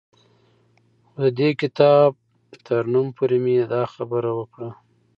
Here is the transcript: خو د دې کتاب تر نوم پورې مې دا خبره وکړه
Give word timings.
خو 1.07 1.17
د 1.23 1.25
دې 1.39 1.49
کتاب 1.61 2.09
تر 2.65 2.81
نوم 2.93 3.07
پورې 3.17 3.37
مې 3.43 3.55
دا 3.73 3.83
خبره 3.93 4.31
وکړه 4.39 4.69